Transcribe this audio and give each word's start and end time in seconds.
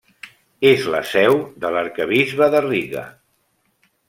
És 0.69 0.87
la 0.95 1.01
seu 1.09 1.37
de 1.65 1.71
l'arquebisbe 1.77 2.49
de 2.57 2.63
Riga. 2.69 3.05